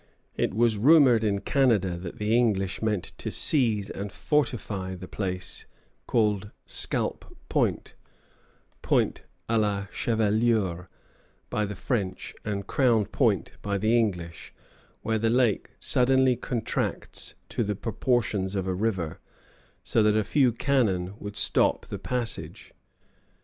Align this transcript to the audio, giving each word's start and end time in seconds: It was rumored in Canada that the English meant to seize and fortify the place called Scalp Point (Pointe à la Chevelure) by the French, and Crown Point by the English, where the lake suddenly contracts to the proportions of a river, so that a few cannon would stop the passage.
It 0.35 0.55
was 0.55 0.79
rumored 0.79 1.23
in 1.23 1.41
Canada 1.41 1.95
that 1.95 2.17
the 2.17 2.35
English 2.35 2.81
meant 2.81 3.11
to 3.19 3.29
seize 3.29 3.87
and 3.87 4.11
fortify 4.11 4.95
the 4.95 5.07
place 5.07 5.67
called 6.07 6.49
Scalp 6.65 7.37
Point 7.49 7.93
(Pointe 8.81 9.25
à 9.47 9.61
la 9.61 9.85
Chevelure) 9.91 10.87
by 11.51 11.65
the 11.65 11.75
French, 11.75 12.33
and 12.43 12.65
Crown 12.65 13.05
Point 13.05 13.51
by 13.61 13.77
the 13.77 13.95
English, 13.95 14.55
where 15.03 15.19
the 15.19 15.29
lake 15.29 15.69
suddenly 15.79 16.35
contracts 16.35 17.35
to 17.49 17.63
the 17.63 17.75
proportions 17.75 18.55
of 18.55 18.65
a 18.65 18.73
river, 18.73 19.19
so 19.83 20.01
that 20.01 20.17
a 20.17 20.23
few 20.23 20.51
cannon 20.51 21.13
would 21.19 21.35
stop 21.35 21.85
the 21.85 21.99
passage. 21.99 22.73